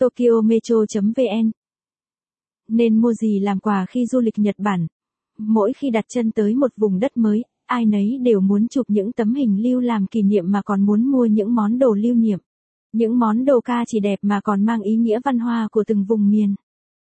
[0.00, 1.50] Tokyo Metro.vn
[2.68, 4.86] Nên mua gì làm quà khi du lịch Nhật Bản?
[5.38, 9.12] Mỗi khi đặt chân tới một vùng đất mới, ai nấy đều muốn chụp những
[9.12, 12.38] tấm hình lưu làm kỷ niệm mà còn muốn mua những món đồ lưu niệm.
[12.92, 16.04] Những món đồ ca chỉ đẹp mà còn mang ý nghĩa văn hóa của từng
[16.04, 16.54] vùng miền.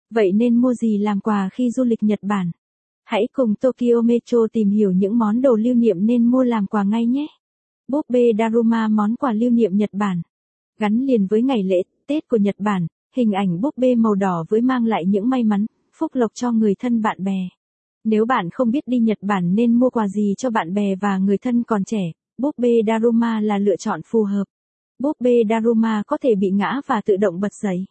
[0.10, 2.52] Vậy nên mua gì làm quà khi du lịch Nhật Bản?
[3.06, 6.84] Hãy cùng Tokyo Metro tìm hiểu những món đồ lưu niệm nên mua làm quà
[6.84, 7.28] ngay nhé.
[7.88, 10.22] Búp bê Daruma món quà lưu niệm Nhật Bản.
[10.80, 14.46] Gắn liền với ngày lễ Tết của Nhật Bản, hình ảnh búp bê màu đỏ
[14.50, 17.50] với mang lại những may mắn, phúc lộc cho người thân bạn bè.
[18.04, 21.18] Nếu bạn không biết đi Nhật Bản nên mua quà gì cho bạn bè và
[21.18, 22.01] người thân còn trẻ,
[22.37, 24.43] búp bê Daruma là lựa chọn phù hợp.
[25.00, 27.86] Búp bê Daruma có thể bị ngã và tự động bật dậy.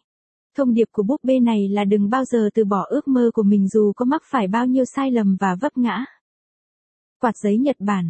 [0.57, 3.43] Thông điệp của búp bê này là đừng bao giờ từ bỏ ước mơ của
[3.43, 6.05] mình dù có mắc phải bao nhiêu sai lầm và vấp ngã.
[7.21, 8.09] Quạt giấy Nhật Bản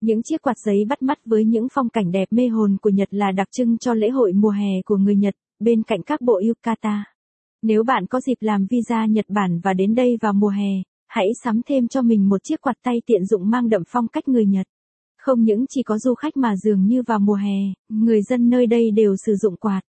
[0.00, 3.08] Những chiếc quạt giấy bắt mắt với những phong cảnh đẹp mê hồn của Nhật
[3.10, 6.40] là đặc trưng cho lễ hội mùa hè của người Nhật, bên cạnh các bộ
[6.48, 7.04] yukata.
[7.62, 11.26] Nếu bạn có dịp làm visa Nhật Bản và đến đây vào mùa hè, hãy
[11.44, 14.46] sắm thêm cho mình một chiếc quạt tay tiện dụng mang đậm phong cách người
[14.46, 14.66] Nhật.
[15.18, 17.56] Không những chỉ có du khách mà dường như vào mùa hè,
[17.88, 19.80] người dân nơi đây đều sử dụng quạt.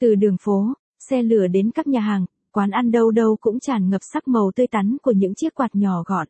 [0.00, 0.72] Từ đường phố,
[1.08, 4.50] xe lửa đến các nhà hàng, quán ăn đâu đâu cũng tràn ngập sắc màu
[4.56, 6.28] tươi tắn của những chiếc quạt nhỏ gọn.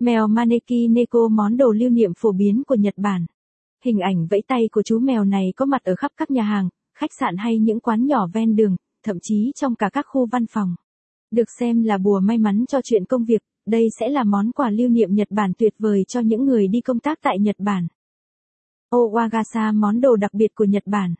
[0.00, 3.26] Mèo Maneki Neko món đồ lưu niệm phổ biến của Nhật Bản.
[3.84, 6.68] Hình ảnh vẫy tay của chú mèo này có mặt ở khắp các nhà hàng,
[6.98, 10.46] khách sạn hay những quán nhỏ ven đường, thậm chí trong cả các khu văn
[10.46, 10.74] phòng.
[11.30, 14.70] Được xem là bùa may mắn cho chuyện công việc, đây sẽ là món quà
[14.70, 17.86] lưu niệm Nhật Bản tuyệt vời cho những người đi công tác tại Nhật Bản.
[18.90, 21.14] Owagasa món đồ đặc biệt của Nhật Bản.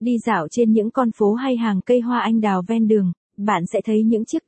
[0.00, 3.62] Đi dạo trên những con phố hay hàng cây hoa anh đào ven đường, bạn
[3.72, 4.42] sẽ thấy những chiếc.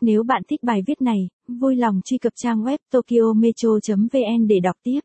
[0.00, 4.76] Nếu bạn thích bài viết này, vui lòng truy cập trang web tokyometro.vn để đọc
[4.82, 5.00] tiếp.